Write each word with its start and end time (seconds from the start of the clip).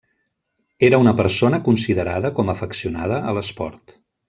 Era 0.87 0.99
una 1.03 1.13
persona 1.19 1.59
considerada 1.67 2.33
com 2.41 2.51
afeccionada 2.57 3.21
a 3.33 3.37
l’esport. 3.41 3.97